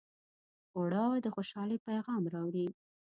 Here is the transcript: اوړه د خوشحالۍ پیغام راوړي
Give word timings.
اوړه 0.75 1.05
د 1.25 1.27
خوشحالۍ 1.35 1.77
پیغام 1.87 2.23
راوړي 2.33 2.67